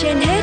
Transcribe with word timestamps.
trên 0.00 0.16
hết 0.16 0.42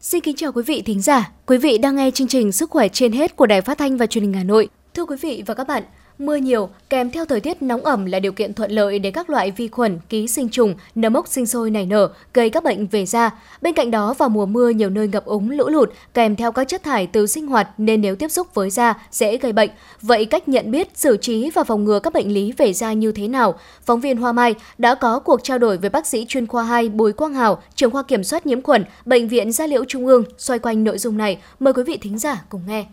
Xin 0.00 0.20
kính 0.20 0.36
chào 0.36 0.52
quý 0.52 0.62
vị 0.62 0.82
thính 0.82 1.02
giả. 1.02 1.30
Quý 1.46 1.58
vị 1.58 1.78
đang 1.78 1.96
nghe 1.96 2.10
chương 2.10 2.28
trình 2.28 2.52
Sức 2.52 2.70
khỏe 2.70 2.88
trên 2.88 3.12
hết 3.12 3.36
của 3.36 3.46
Đài 3.46 3.60
Phát 3.60 3.78
thanh 3.78 3.96
và 3.96 4.06
Truyền 4.06 4.24
hình 4.24 4.34
Hà 4.34 4.44
Nội. 4.44 4.68
Thưa 4.94 5.04
quý 5.04 5.16
vị 5.20 5.42
và 5.46 5.54
các 5.54 5.68
bạn, 5.68 5.82
Mưa 6.18 6.36
nhiều 6.36 6.68
kèm 6.90 7.10
theo 7.10 7.24
thời 7.24 7.40
tiết 7.40 7.62
nóng 7.62 7.84
ẩm 7.84 8.06
là 8.06 8.20
điều 8.20 8.32
kiện 8.32 8.54
thuận 8.54 8.70
lợi 8.70 8.98
để 8.98 9.10
các 9.10 9.30
loại 9.30 9.50
vi 9.50 9.68
khuẩn, 9.68 9.98
ký 10.08 10.28
sinh 10.28 10.48
trùng, 10.48 10.74
nấm 10.94 11.12
mốc 11.12 11.28
sinh 11.28 11.46
sôi 11.46 11.70
nảy 11.70 11.86
nở, 11.86 12.08
gây 12.34 12.50
các 12.50 12.64
bệnh 12.64 12.86
về 12.86 13.06
da. 13.06 13.30
Bên 13.62 13.74
cạnh 13.74 13.90
đó, 13.90 14.14
vào 14.14 14.28
mùa 14.28 14.46
mưa 14.46 14.68
nhiều 14.68 14.90
nơi 14.90 15.08
ngập 15.08 15.24
úng 15.24 15.50
lũ 15.50 15.68
lụt 15.68 15.90
kèm 16.14 16.36
theo 16.36 16.52
các 16.52 16.68
chất 16.68 16.82
thải 16.82 17.06
từ 17.06 17.26
sinh 17.26 17.46
hoạt 17.46 17.68
nên 17.78 18.00
nếu 18.00 18.16
tiếp 18.16 18.28
xúc 18.28 18.54
với 18.54 18.70
da 18.70 18.94
dễ 19.10 19.36
gây 19.36 19.52
bệnh. 19.52 19.70
Vậy 20.02 20.24
cách 20.24 20.48
nhận 20.48 20.70
biết, 20.70 20.88
xử 20.94 21.16
trí 21.16 21.50
và 21.50 21.64
phòng 21.64 21.84
ngừa 21.84 21.98
các 21.98 22.12
bệnh 22.12 22.34
lý 22.34 22.52
về 22.52 22.72
da 22.72 22.92
như 22.92 23.12
thế 23.12 23.28
nào? 23.28 23.54
Phóng 23.84 24.00
viên 24.00 24.16
Hoa 24.16 24.32
Mai 24.32 24.54
đã 24.78 24.94
có 24.94 25.18
cuộc 25.18 25.40
trao 25.42 25.58
đổi 25.58 25.76
với 25.78 25.90
bác 25.90 26.06
sĩ 26.06 26.26
chuyên 26.28 26.46
khoa 26.46 26.62
2 26.62 26.88
Bùi 26.88 27.12
Quang 27.12 27.34
Hào, 27.34 27.62
trưởng 27.74 27.90
khoa 27.90 28.02
kiểm 28.02 28.24
soát 28.24 28.46
nhiễm 28.46 28.62
khuẩn, 28.62 28.84
Bệnh 29.04 29.28
viện 29.28 29.52
Gia 29.52 29.66
liễu 29.66 29.84
Trung 29.84 30.06
ương 30.06 30.24
xoay 30.38 30.58
quanh 30.58 30.84
nội 30.84 30.98
dung 30.98 31.16
này. 31.16 31.38
Mời 31.60 31.72
quý 31.72 31.82
vị 31.82 31.98
thính 32.02 32.18
giả 32.18 32.44
cùng 32.48 32.60
nghe. 32.66 32.84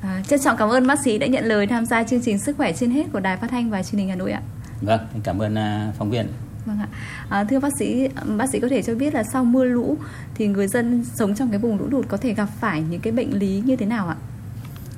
À, 0.00 0.22
trân 0.28 0.40
trọng 0.44 0.56
cảm 0.56 0.68
ơn 0.68 0.86
bác 0.86 0.98
sĩ 1.04 1.18
đã 1.18 1.26
nhận 1.26 1.44
lời 1.44 1.66
tham 1.66 1.86
gia 1.86 2.04
chương 2.04 2.20
trình 2.22 2.38
Sức 2.38 2.56
khỏe 2.56 2.72
trên 2.72 2.90
hết 2.90 3.06
của 3.12 3.20
Đài 3.20 3.36
Phát 3.36 3.50
thanh 3.50 3.70
và 3.70 3.82
Truyền 3.82 3.98
hình 3.98 4.08
Hà 4.08 4.16
Nội 4.16 4.32
ạ. 4.32 4.42
Vâng, 4.80 5.00
cảm 5.22 5.38
ơn 5.38 5.54
uh, 5.54 5.94
phóng 5.94 6.10
viên. 6.10 6.26
Vâng 6.66 6.78
ạ. 6.78 6.88
À, 7.28 7.44
thưa 7.44 7.60
bác 7.60 7.76
sĩ, 7.78 8.08
bác 8.36 8.50
sĩ 8.52 8.60
có 8.60 8.68
thể 8.68 8.82
cho 8.82 8.94
biết 8.94 9.14
là 9.14 9.22
sau 9.22 9.44
mưa 9.44 9.64
lũ 9.64 9.96
thì 10.34 10.46
người 10.46 10.68
dân 10.68 11.04
sống 11.14 11.34
trong 11.34 11.50
cái 11.50 11.58
vùng 11.58 11.78
lũ 11.78 11.86
lụt 11.90 12.08
có 12.08 12.16
thể 12.16 12.34
gặp 12.34 12.48
phải 12.60 12.82
những 12.90 13.00
cái 13.00 13.12
bệnh 13.12 13.38
lý 13.38 13.62
như 13.66 13.76
thế 13.76 13.86
nào 13.86 14.08
ạ? 14.08 14.16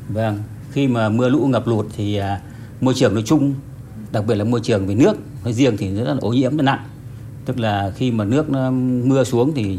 Vâng, 0.08 0.38
khi 0.72 0.88
mà 0.88 1.08
mưa 1.08 1.28
lũ 1.28 1.46
ngập 1.46 1.66
lụt 1.66 1.86
thì 1.96 2.20
uh, 2.20 2.24
môi 2.82 2.94
trường 2.94 3.14
nói 3.14 3.22
chung, 3.26 3.54
đặc 4.12 4.24
biệt 4.26 4.34
là 4.34 4.44
môi 4.44 4.60
trường 4.62 4.86
về 4.86 4.94
nước 4.94 5.16
nói 5.44 5.52
riêng 5.52 5.76
thì 5.76 5.94
rất 5.94 6.04
là 6.04 6.16
ô 6.20 6.32
nhiễm 6.32 6.56
rất 6.56 6.62
nặng. 6.62 6.84
Tức 7.44 7.58
là 7.58 7.92
khi 7.96 8.10
mà 8.10 8.24
nước 8.24 8.50
nó 8.50 8.70
mưa 9.04 9.24
xuống 9.24 9.52
thì 9.54 9.78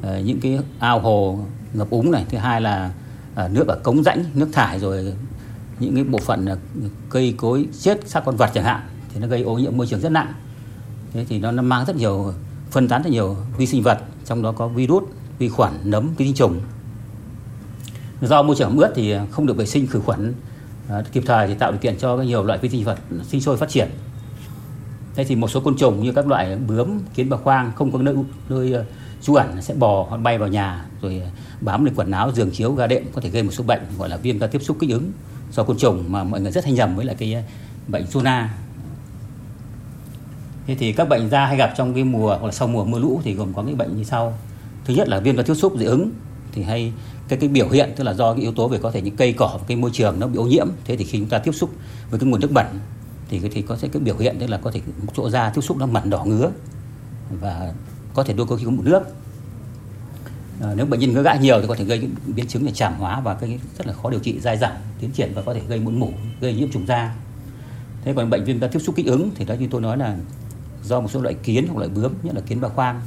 uh, 0.00 0.24
những 0.24 0.40
cái 0.40 0.58
ao 0.78 1.00
hồ 1.00 1.44
ngập 1.74 1.90
úng 1.90 2.10
này, 2.10 2.24
thứ 2.28 2.38
hai 2.38 2.60
là 2.60 2.90
À, 3.34 3.48
nước 3.48 3.68
ở 3.68 3.76
cống 3.82 4.02
rãnh 4.02 4.24
nước 4.34 4.48
thải 4.52 4.80
rồi 4.80 5.14
những 5.78 5.94
cái 5.94 6.04
bộ 6.04 6.18
phận 6.18 6.46
cây 7.10 7.34
cối 7.36 7.66
chết 7.80 8.08
xác 8.08 8.22
con 8.24 8.36
vật 8.36 8.50
chẳng 8.54 8.64
hạn 8.64 8.80
thì 9.14 9.20
nó 9.20 9.26
gây 9.26 9.42
ô 9.42 9.58
nhiễm 9.58 9.76
môi 9.76 9.86
trường 9.86 10.00
rất 10.00 10.12
nặng. 10.12 10.32
Thế 11.12 11.26
thì 11.28 11.38
nó, 11.38 11.50
nó 11.50 11.62
mang 11.62 11.84
rất 11.86 11.96
nhiều 11.96 12.32
phân 12.70 12.88
tán 12.88 13.02
rất 13.02 13.10
nhiều 13.10 13.36
vi 13.56 13.66
sinh 13.66 13.82
vật 13.82 13.98
trong 14.24 14.42
đó 14.42 14.52
có 14.52 14.68
virus 14.68 15.04
vi 15.38 15.48
khuẩn 15.48 15.72
nấm 15.84 16.14
ký 16.14 16.24
sinh 16.24 16.34
trùng. 16.34 16.60
Do 18.22 18.42
môi 18.42 18.56
trường 18.56 18.78
ướt 18.78 18.92
thì 18.94 19.14
không 19.30 19.46
được 19.46 19.56
vệ 19.56 19.66
sinh 19.66 19.86
khử 19.86 20.00
khuẩn 20.00 20.34
à, 20.88 21.02
kịp 21.12 21.22
thời 21.26 21.48
thì 21.48 21.54
tạo 21.54 21.72
điều 21.72 21.78
kiện 21.78 21.98
cho 21.98 22.16
nhiều 22.16 22.44
loại 22.44 22.58
vi 22.58 22.68
sinh 22.68 22.84
vật 22.84 22.98
sinh 23.28 23.40
sôi 23.40 23.56
phát 23.56 23.68
triển. 23.68 23.88
Thế 25.14 25.24
thì 25.24 25.36
một 25.36 25.48
số 25.48 25.60
côn 25.60 25.76
trùng 25.76 26.02
như 26.02 26.12
các 26.12 26.26
loại 26.26 26.56
bướm 26.56 26.98
kiến 27.14 27.28
bà 27.28 27.36
khoang 27.36 27.72
không 27.74 27.92
có 27.92 27.98
nơi, 27.98 28.14
nơi 28.48 28.74
trú 29.22 29.34
ẩn 29.34 29.62
sẽ 29.62 29.74
bò 29.74 30.06
hoặc 30.08 30.16
bay 30.16 30.38
vào 30.38 30.48
nhà, 30.48 30.84
rồi 31.02 31.20
ờ, 31.24 31.30
bám 31.60 31.84
lên 31.84 31.94
quần 31.94 32.10
áo, 32.10 32.32
giường 32.32 32.50
chiếu, 32.50 32.72
ga 32.72 32.86
đệm, 32.86 33.04
có 33.12 33.20
thể 33.20 33.30
gây 33.30 33.42
một 33.42 33.50
số 33.50 33.64
bệnh, 33.64 33.80
gọi 33.98 34.08
là 34.08 34.16
viêm 34.16 34.38
da 34.38 34.46
tiếp 34.46 34.62
xúc 34.62 34.76
kích 34.80 34.90
ứng 34.90 35.12
do 35.52 35.64
côn 35.64 35.78
trùng 35.78 36.04
mà 36.08 36.24
mọi 36.24 36.40
người 36.40 36.52
rất 36.52 36.64
hay 36.64 36.72
nhầm 36.72 36.96
với 36.96 37.04
lại 37.04 37.16
cái 37.18 37.34
ờ, 37.34 37.42
bệnh 37.88 38.04
zona 38.04 38.46
thế 40.70 40.76
thì 40.78 40.92
các 40.92 41.08
bệnh 41.08 41.28
da 41.28 41.46
hay 41.46 41.56
gặp 41.56 41.72
trong 41.76 41.94
cái 41.94 42.04
mùa 42.04 42.28
hoặc 42.28 42.44
là 42.44 42.52
sau 42.52 42.68
mùa 42.68 42.84
mưa 42.84 42.98
lũ 42.98 43.20
thì 43.24 43.34
gồm 43.34 43.54
có 43.54 43.62
những 43.62 43.78
bệnh 43.78 43.96
như 43.96 44.04
sau. 44.04 44.38
Thứ 44.84 44.94
nhất 44.94 45.08
là 45.08 45.20
viêm 45.20 45.36
da 45.36 45.42
tiếp 45.42 45.54
xúc 45.54 45.72
dị 45.78 45.84
ứng 45.84 46.10
thì 46.52 46.62
hay 46.62 46.92
cái 47.28 47.38
cái 47.38 47.48
biểu 47.48 47.68
hiện, 47.68 47.92
tức 47.96 48.04
là 48.04 48.14
do 48.14 48.32
cái 48.32 48.42
yếu 48.42 48.52
tố 48.52 48.68
về 48.68 48.78
có 48.82 48.90
thể 48.90 49.02
những 49.02 49.16
cây 49.16 49.32
cỏ, 49.32 49.58
cái 49.66 49.76
môi 49.76 49.90
trường 49.92 50.20
nó 50.20 50.26
bị 50.26 50.36
ô 50.36 50.44
nhiễm, 50.44 50.66
thế 50.84 50.96
thì 50.96 51.04
khi 51.04 51.18
chúng 51.18 51.28
ta 51.28 51.38
tiếp 51.38 51.52
xúc 51.52 51.70
với 52.10 52.20
cái 52.20 52.30
nguồn 52.30 52.40
nước 52.40 52.50
bẩn 52.52 52.66
thì 53.28 53.40
thì 53.52 53.62
có 53.62 53.76
sẽ 53.76 53.88
cái 53.88 54.02
biểu 54.02 54.16
hiện, 54.16 54.36
tức 54.40 54.46
là 54.46 54.58
có 54.58 54.70
thể 54.70 54.80
một 55.02 55.12
chỗ 55.16 55.30
da 55.30 55.50
tiếp 55.50 55.60
xúc 55.60 55.76
nó 55.76 55.86
mẩn 55.86 56.10
đỏ 56.10 56.24
ngứa 56.24 56.50
và 57.40 57.72
có 58.14 58.24
thể 58.24 58.34
đôi 58.34 58.46
cơ 58.46 58.56
khi 58.56 58.64
có 58.64 58.70
mụn 58.70 58.84
nước. 58.84 59.02
À, 60.62 60.74
nếu 60.76 60.86
bệnh 60.86 61.00
nhân 61.00 61.12
ngứa 61.12 61.22
gãi 61.22 61.38
nhiều 61.38 61.60
thì 61.60 61.66
có 61.68 61.74
thể 61.74 61.84
gây 61.84 62.08
biến 62.26 62.46
chứng 62.46 62.66
là 62.66 62.72
tràm 62.72 62.94
hóa 62.98 63.20
và 63.20 63.34
cái 63.34 63.58
rất 63.78 63.86
là 63.86 63.92
khó 63.92 64.10
điều 64.10 64.20
trị 64.20 64.40
dai 64.40 64.58
dẳng 64.58 64.76
tiến 65.00 65.10
triển 65.10 65.32
và 65.34 65.42
có 65.42 65.54
thể 65.54 65.60
gây 65.68 65.80
mụn 65.80 66.00
mủ 66.00 66.12
gây 66.40 66.54
nhiễm 66.54 66.70
trùng 66.72 66.86
da. 66.86 67.14
Thế 68.04 68.12
còn 68.16 68.30
bệnh 68.30 68.44
viêm 68.44 68.60
da 68.60 68.66
tiếp 68.66 68.78
xúc 68.78 68.96
kích 68.96 69.06
ứng 69.06 69.30
thì 69.34 69.44
đó 69.44 69.54
như 69.54 69.68
tôi 69.70 69.80
nói 69.80 69.98
là 69.98 70.16
do 70.84 71.00
một 71.00 71.10
số 71.10 71.20
loại 71.20 71.34
kiến 71.34 71.66
hoặc 71.68 71.78
loại 71.78 71.88
bướm 71.88 72.12
nhất 72.22 72.34
là 72.34 72.40
kiến 72.40 72.60
ba 72.60 72.68
khoang. 72.68 73.00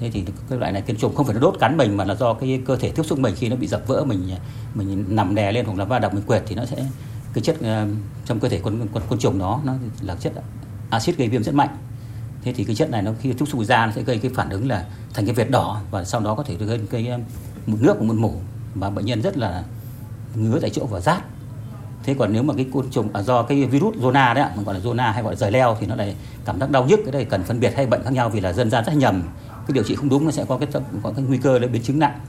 Thế 0.00 0.10
thì 0.10 0.24
cái 0.48 0.58
loại 0.58 0.72
này 0.72 0.82
kiến 0.82 0.96
trùng 0.96 1.14
không 1.14 1.26
phải 1.26 1.34
nó 1.34 1.40
đốt 1.40 1.54
cắn 1.60 1.76
mình 1.76 1.96
mà 1.96 2.04
là 2.04 2.14
do 2.14 2.34
cái 2.34 2.62
cơ 2.66 2.76
thể 2.76 2.90
tiếp 2.90 3.02
xúc 3.02 3.18
mình 3.18 3.34
khi 3.36 3.48
nó 3.48 3.56
bị 3.56 3.66
dập 3.66 3.82
vỡ 3.86 4.04
mình 4.04 4.30
mình 4.74 5.04
nằm 5.08 5.34
đè 5.34 5.52
lên 5.52 5.64
hoặc 5.64 5.78
là 5.78 5.84
va 5.84 5.98
đập 5.98 6.14
mình 6.14 6.24
quệt 6.26 6.42
thì 6.46 6.54
nó 6.54 6.64
sẽ 6.64 6.76
cái 7.32 7.42
chất 7.42 7.56
uh, 7.60 7.88
trong 8.26 8.40
cơ 8.40 8.48
thể 8.48 8.60
con 8.64 8.88
con 8.94 9.02
côn 9.08 9.18
trùng 9.18 9.38
đó 9.38 9.60
nó 9.64 9.74
là 10.00 10.14
chất 10.14 10.32
axit 10.90 11.16
gây 11.16 11.28
viêm 11.28 11.42
rất 11.42 11.54
mạnh 11.54 11.76
thế 12.42 12.52
thì 12.52 12.64
cái 12.64 12.76
chất 12.76 12.90
này 12.90 13.02
nó 13.02 13.12
khi 13.20 13.32
tiếp 13.32 13.44
xúc 13.48 13.56
với 13.56 13.66
da 13.66 13.86
nó 13.86 13.92
sẽ 13.92 14.02
gây 14.02 14.18
cái 14.18 14.30
phản 14.34 14.50
ứng 14.50 14.68
là 14.68 14.84
thành 15.14 15.26
cái 15.26 15.34
vệt 15.34 15.50
đỏ 15.50 15.80
và 15.90 16.04
sau 16.04 16.20
đó 16.20 16.34
có 16.34 16.42
thể 16.42 16.54
gây 16.54 16.80
cái 16.90 17.08
um, 17.08 17.20
mụn 17.66 17.82
nước 17.82 17.94
của 17.98 18.04
mụn 18.04 18.16
mủ 18.16 18.34
mà 18.74 18.90
bệnh 18.90 19.06
nhân 19.06 19.22
rất 19.22 19.36
là 19.36 19.64
ngứa 20.34 20.58
tại 20.60 20.70
chỗ 20.70 20.86
và 20.86 21.00
rát. 21.00 21.22
Thế 22.04 22.14
còn 22.18 22.32
nếu 22.32 22.42
mà 22.42 22.54
cái 22.54 22.66
côn 22.72 22.90
trùng 22.90 23.08
à, 23.12 23.22
do 23.22 23.42
cái 23.42 23.64
virus 23.64 23.96
zona 23.96 24.34
đấy 24.34 24.44
gọi 24.64 24.74
là 24.74 24.80
zona 24.80 25.12
hay 25.12 25.22
gọi 25.22 25.32
là 25.32 25.36
rời 25.36 25.50
leo 25.50 25.76
thì 25.80 25.86
nó 25.86 25.94
lại 25.96 26.16
cảm 26.44 26.60
giác 26.60 26.70
đau 26.70 26.84
nhức 26.84 27.00
cái 27.04 27.12
đây 27.12 27.24
cần 27.24 27.42
phân 27.42 27.60
biệt 27.60 27.72
hai 27.76 27.86
bệnh 27.86 28.04
khác 28.04 28.12
nhau 28.12 28.28
vì 28.28 28.40
là 28.40 28.52
dân 28.52 28.70
gian 28.70 28.84
rất 28.84 28.96
nhầm. 28.96 29.22
Cái 29.48 29.72
điều 29.74 29.84
trị 29.84 29.94
không 29.94 30.08
đúng 30.08 30.24
nó 30.24 30.30
sẽ 30.30 30.44
có 30.48 30.58
cái 30.58 30.68
có 31.02 31.12
cái 31.16 31.24
nguy 31.28 31.38
cơ 31.38 31.58
lên 31.58 31.72
biến 31.72 31.82
chứng 31.82 31.98
nặng. 31.98 32.20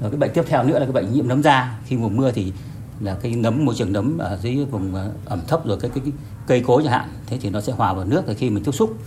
Rồi 0.00 0.10
cái 0.10 0.18
bệnh 0.18 0.30
tiếp 0.34 0.44
theo 0.48 0.64
nữa 0.64 0.78
là 0.78 0.84
cái 0.84 0.92
bệnh 0.92 1.12
nhiễm 1.12 1.28
nấm 1.28 1.42
da. 1.42 1.78
Khi 1.86 1.96
mùa 1.96 2.08
mưa 2.08 2.32
thì 2.32 2.52
là 3.00 3.14
cái 3.22 3.32
nấm 3.32 3.64
môi 3.64 3.74
trường 3.78 3.92
nấm 3.92 4.18
ở 4.18 4.38
dưới 4.42 4.64
vùng 4.70 4.94
ờ, 4.94 5.10
ẩm 5.24 5.40
thấp 5.48 5.66
rồi 5.66 5.78
cái, 5.80 5.90
cái, 5.94 6.02
cái 6.04 6.12
cây 6.46 6.62
cối 6.66 6.82
chẳng 6.84 6.92
hạn 6.92 7.08
thế 7.26 7.38
thì 7.40 7.50
nó 7.50 7.60
sẽ 7.60 7.72
hòa 7.72 7.92
vào 7.92 8.04
nước 8.04 8.26
rồi 8.26 8.34
khi 8.34 8.50
mình 8.50 8.64
tiếp 8.64 8.72
xúc. 8.72 8.98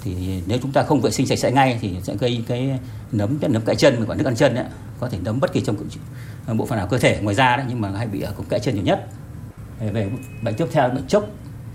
Thì 0.00 0.42
nếu 0.46 0.58
chúng 0.62 0.72
ta 0.72 0.82
không 0.82 1.00
vệ 1.00 1.10
sinh 1.10 1.26
sạch 1.26 1.38
sẽ 1.38 1.52
ngay 1.52 1.78
thì 1.80 1.96
sẽ 2.02 2.16
gây 2.16 2.44
cái 2.48 2.78
nấm 3.12 3.38
nấm 3.48 3.62
cãi 3.62 3.76
chân 3.76 4.04
gọi 4.04 4.16
nước 4.16 4.24
ăn 4.24 4.36
chân 4.36 4.54
ấy, 4.54 4.64
có 5.00 5.08
thể 5.08 5.18
nấm 5.24 5.40
bất 5.40 5.52
kỳ 5.52 5.60
trong 5.60 5.76
ờ, 6.46 6.54
bộ 6.54 6.66
phận 6.66 6.78
nào 6.78 6.86
cơ 6.86 6.98
thể 6.98 7.20
ngoài 7.22 7.34
da 7.34 7.56
đấy 7.56 7.66
nhưng 7.68 7.80
mà 7.80 7.90
hay 7.90 8.06
bị 8.06 8.20
ở 8.20 8.32
cục 8.32 8.48
cãi 8.48 8.60
chân 8.60 8.74
nhiều 8.74 8.84
nhất. 8.84 9.08
Về 9.80 10.10
bệnh 10.42 10.54
tiếp 10.54 10.66
theo 10.72 10.88
bệnh 10.88 11.06
chốc 11.06 11.24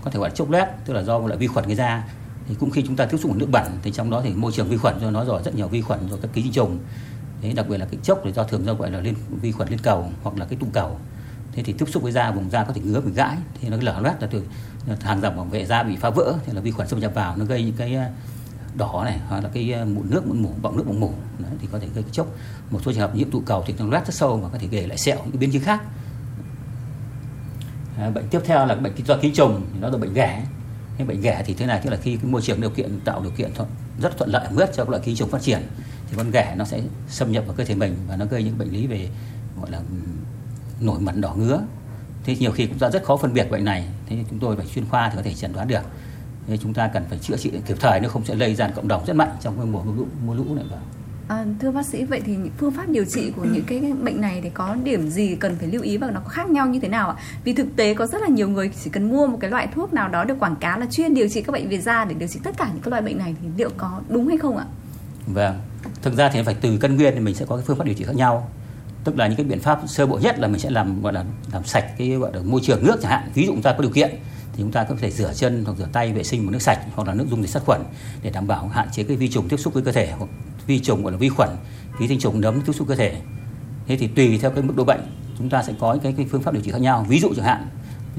có 0.04 0.10
thể 0.10 0.18
gọi 0.18 0.28
là 0.28 0.34
chốc 0.34 0.50
lét 0.50 0.68
tức 0.84 0.94
là 0.94 1.02
do 1.02 1.18
một 1.18 1.26
loại 1.26 1.38
vi 1.38 1.46
khuẩn 1.46 1.66
gây 1.66 1.74
ra. 1.74 2.04
Thì 2.48 2.54
cũng 2.60 2.70
khi 2.70 2.82
chúng 2.86 2.96
ta 2.96 3.06
tiếp 3.06 3.18
xúc 3.18 3.30
với 3.30 3.40
nước 3.40 3.50
bẩn 3.50 3.66
thì 3.82 3.90
trong 3.90 4.10
đó 4.10 4.20
thì 4.24 4.34
môi 4.34 4.52
trường 4.52 4.68
vi 4.68 4.76
khuẩn 4.76 4.96
cho 5.00 5.10
nó 5.10 5.24
rồi 5.24 5.42
rất 5.44 5.54
nhiều 5.54 5.68
vi 5.68 5.80
khuẩn 5.80 6.08
rồi 6.08 6.18
các 6.22 6.30
ký 6.32 6.42
sinh 6.42 6.52
trùng. 6.52 6.78
Đặc 7.54 7.68
biệt 7.68 7.78
là 7.78 7.86
cái 7.86 8.00
chốc 8.02 8.20
thì 8.24 8.32
do 8.32 8.44
thường 8.44 8.64
do 8.64 8.74
gọi 8.74 8.90
là 8.90 9.00
liên 9.00 9.14
vi 9.40 9.52
khuẩn 9.52 9.68
liên 9.68 9.78
cầu 9.78 10.10
hoặc 10.22 10.38
là 10.38 10.44
cái 10.44 10.58
tụ 10.60 10.66
cầu 10.72 10.98
thế 11.54 11.62
thì 11.62 11.72
tiếp 11.72 11.86
xúc 11.88 12.02
với 12.02 12.12
da 12.12 12.30
vùng 12.30 12.50
da 12.50 12.64
có 12.64 12.72
thể 12.72 12.80
ngứa 12.84 13.00
bị 13.00 13.12
gãi 13.12 13.36
thì 13.60 13.68
nó 13.68 13.76
lở 13.80 14.00
loét 14.00 14.22
là 14.22 14.28
từ 14.30 14.42
hàng 15.00 15.20
rào 15.20 15.30
bảo 15.30 15.44
vệ 15.44 15.64
da 15.64 15.82
bị 15.82 15.96
phá 15.96 16.10
vỡ 16.10 16.34
thì 16.46 16.52
là 16.52 16.60
vi 16.60 16.70
khuẩn 16.70 16.88
xâm 16.88 17.00
nhập 17.00 17.14
vào 17.14 17.36
nó 17.36 17.44
gây 17.44 17.64
những 17.64 17.76
cái 17.76 17.94
à, 17.94 18.10
đỏ 18.74 19.02
này 19.04 19.18
hoặc 19.28 19.44
là 19.44 19.50
cái 19.54 19.72
à, 19.72 19.84
mụn 19.84 20.10
nước 20.10 20.26
mụn 20.26 20.42
mủ 20.42 20.50
bọng 20.62 20.76
nước 20.76 20.84
bọng 20.86 21.00
mủ. 21.00 21.12
Đấy, 21.38 21.50
thì 21.60 21.68
có 21.72 21.78
thể 21.78 21.88
gây 21.94 22.04
chốc. 22.12 22.26
Một 22.70 22.80
số 22.84 22.92
trường 22.92 23.00
hợp 23.00 23.14
nhiễm 23.14 23.30
tụ 23.30 23.42
cầu 23.46 23.64
thì 23.66 23.74
nó 23.78 23.86
loét 23.86 24.06
rất 24.06 24.14
sâu 24.14 24.36
và 24.36 24.48
có 24.48 24.58
thể 24.58 24.66
gây 24.66 24.86
lại 24.86 24.98
sẹo 24.98 25.18
những 25.24 25.38
biến 25.38 25.52
chứng 25.52 25.62
khác. 25.62 25.82
À, 27.98 28.10
bệnh 28.10 28.28
tiếp 28.28 28.40
theo 28.44 28.66
là 28.66 28.74
bệnh 28.74 28.92
do 29.06 29.16
ký 29.16 29.34
trùng 29.34 29.66
nó 29.80 29.88
là 29.88 29.98
bệnh 29.98 30.14
ghẻ. 30.14 30.44
Cái 30.98 31.06
bệnh 31.06 31.20
ghẻ 31.20 31.42
thì 31.46 31.54
thế 31.54 31.66
này 31.66 31.80
tức 31.84 31.90
là 31.90 31.96
khi 31.96 32.16
cái 32.16 32.26
môi 32.30 32.42
trường 32.42 32.60
điều 32.60 32.70
kiện 32.70 33.00
tạo 33.00 33.22
điều 33.22 33.32
kiện 33.32 33.54
thuận, 33.54 33.68
rất 34.00 34.18
thuận 34.18 34.30
lợi 34.30 34.48
mướt 34.50 34.70
cho 34.74 34.84
các 34.84 34.90
loại 34.90 35.02
ký 35.02 35.16
trùng 35.16 35.30
phát 35.30 35.42
triển 35.42 35.62
thì 36.10 36.16
con 36.16 36.30
ghẻ 36.30 36.54
nó 36.56 36.64
sẽ 36.64 36.80
xâm 37.08 37.32
nhập 37.32 37.44
vào 37.46 37.56
cơ 37.56 37.64
thể 37.64 37.74
mình 37.74 37.96
và 38.08 38.16
nó 38.16 38.24
gây 38.24 38.42
những 38.42 38.58
bệnh 38.58 38.72
lý 38.72 38.86
về 38.86 39.08
gọi 39.60 39.70
là 39.70 39.80
nổi 40.80 41.00
mẩn 41.00 41.20
đỏ 41.20 41.34
ngứa. 41.34 41.62
Thế 42.24 42.36
nhiều 42.36 42.52
khi 42.52 42.66
cũng 42.66 42.78
ta 42.78 42.90
rất 42.90 43.04
khó 43.04 43.16
phân 43.16 43.34
biệt 43.34 43.50
bệnh 43.50 43.64
này 43.64 43.88
thế 44.06 44.16
chúng 44.30 44.38
tôi 44.38 44.56
phải 44.56 44.66
chuyên 44.66 44.84
khoa 44.90 45.08
thì 45.08 45.16
có 45.16 45.22
thể 45.22 45.34
chẩn 45.34 45.52
đoán 45.52 45.68
được. 45.68 45.82
Thế 46.46 46.56
chúng 46.56 46.74
ta 46.74 46.88
cần 46.88 47.04
phải 47.08 47.18
chữa 47.18 47.36
trị 47.36 47.52
kịp 47.66 47.76
thời 47.80 48.00
nếu 48.00 48.10
không 48.10 48.24
sẽ 48.24 48.34
lây 48.34 48.54
ra 48.54 48.68
cộng 48.68 48.88
đồng 48.88 49.06
rất 49.06 49.16
mạnh 49.16 49.30
trong 49.40 49.56
cái 49.56 49.66
mùa 49.66 49.82
lũ 49.96 50.06
mùa 50.26 50.34
lũ 50.34 50.44
này 50.54 50.64
À, 51.28 51.44
thưa 51.60 51.70
bác 51.70 51.86
sĩ 51.86 52.04
vậy 52.04 52.22
thì 52.24 52.36
phương 52.58 52.72
pháp 52.72 52.88
điều 52.88 53.04
trị 53.04 53.32
của 53.36 53.44
những 53.44 53.64
cái 53.66 53.80
bệnh 54.02 54.20
này 54.20 54.40
thì 54.42 54.50
có 54.50 54.76
điểm 54.84 55.08
gì 55.08 55.36
cần 55.36 55.56
phải 55.58 55.68
lưu 55.68 55.82
ý 55.82 55.96
và 55.96 56.10
nó 56.10 56.20
có 56.20 56.28
khác 56.28 56.50
nhau 56.50 56.66
như 56.66 56.80
thế 56.80 56.88
nào 56.88 57.08
ạ? 57.08 57.16
Vì 57.44 57.52
thực 57.52 57.66
tế 57.76 57.94
có 57.94 58.06
rất 58.06 58.22
là 58.22 58.28
nhiều 58.28 58.48
người 58.48 58.70
chỉ 58.84 58.90
cần 58.90 59.10
mua 59.10 59.26
một 59.26 59.38
cái 59.40 59.50
loại 59.50 59.68
thuốc 59.74 59.92
nào 59.92 60.08
đó 60.08 60.24
được 60.24 60.38
quảng 60.38 60.56
cáo 60.56 60.78
là 60.78 60.86
chuyên 60.90 61.14
điều 61.14 61.28
trị 61.28 61.42
các 61.42 61.52
bệnh 61.52 61.68
về 61.68 61.80
da 61.80 62.04
để 62.04 62.14
điều 62.18 62.28
trị 62.28 62.40
tất 62.42 62.58
cả 62.58 62.70
những 62.72 62.82
cái 62.82 62.90
loại 62.90 63.02
bệnh 63.02 63.18
này 63.18 63.34
thì 63.40 63.48
liệu 63.56 63.70
có 63.76 64.00
đúng 64.08 64.28
hay 64.28 64.38
không 64.38 64.56
ạ? 64.56 64.64
Vâng, 65.26 65.58
thực 66.02 66.14
ra 66.14 66.28
thì 66.28 66.42
phải 66.42 66.56
từ 66.60 66.78
căn 66.80 66.96
nguyên 66.96 67.14
thì 67.14 67.20
mình 67.20 67.34
sẽ 67.34 67.44
có 67.48 67.56
cái 67.56 67.64
phương 67.66 67.76
pháp 67.76 67.84
điều 67.84 67.94
trị 67.94 68.04
khác 68.04 68.16
nhau 68.16 68.50
tức 69.04 69.16
là 69.16 69.26
những 69.26 69.36
cái 69.36 69.46
biện 69.46 69.60
pháp 69.60 69.80
sơ 69.86 70.06
bộ 70.06 70.18
nhất 70.18 70.38
là 70.38 70.48
mình 70.48 70.60
sẽ 70.60 70.70
làm 70.70 71.02
gọi 71.02 71.12
là 71.12 71.24
làm 71.52 71.64
sạch 71.64 71.84
cái 71.98 72.08
gọi 72.08 72.30
là 72.34 72.40
môi 72.44 72.60
trường 72.64 72.84
nước 72.84 72.96
chẳng 73.02 73.10
hạn. 73.10 73.30
Ví 73.34 73.46
dụ 73.46 73.52
chúng 73.52 73.62
ta 73.62 73.72
có 73.72 73.82
điều 73.82 73.90
kiện 73.90 74.10
thì 74.52 74.58
chúng 74.58 74.72
ta 74.72 74.84
có 74.84 74.94
thể 75.00 75.10
rửa 75.10 75.32
chân 75.34 75.64
hoặc 75.64 75.78
rửa 75.78 75.88
tay 75.92 76.12
vệ 76.12 76.24
sinh 76.24 76.46
bằng 76.46 76.52
nước 76.52 76.62
sạch 76.62 76.78
hoặc 76.94 77.08
là 77.08 77.14
nước 77.14 77.26
dùng 77.30 77.42
để 77.42 77.48
sát 77.48 77.62
khuẩn 77.66 77.82
để 78.22 78.30
đảm 78.30 78.46
bảo 78.46 78.68
hạn 78.68 78.88
chế 78.92 79.02
cái 79.02 79.16
vi 79.16 79.28
trùng 79.28 79.48
tiếp 79.48 79.56
xúc 79.56 79.74
với 79.74 79.82
cơ 79.82 79.92
thể 79.92 80.12
hoặc 80.18 80.30
vi 80.66 80.78
trùng 80.78 81.02
gọi 81.02 81.12
là 81.12 81.18
vi 81.18 81.28
khuẩn 81.28 81.48
ký 81.98 82.08
sinh 82.08 82.20
trùng 82.20 82.40
nấm 82.40 82.62
tiếp 82.62 82.72
xúc 82.72 82.88
cơ 82.88 82.94
thể. 82.94 83.16
Thế 83.86 83.96
thì 83.96 84.06
tùy 84.06 84.38
theo 84.38 84.50
cái 84.50 84.62
mức 84.62 84.76
độ 84.76 84.84
bệnh 84.84 85.00
chúng 85.38 85.48
ta 85.48 85.62
sẽ 85.62 85.72
có 85.78 85.98
cái, 86.02 86.14
cái 86.16 86.26
phương 86.30 86.42
pháp 86.42 86.54
điều 86.54 86.62
trị 86.62 86.70
khác 86.70 86.80
nhau. 86.80 87.06
Ví 87.08 87.20
dụ 87.20 87.32
chẳng 87.36 87.44
hạn 87.44 87.68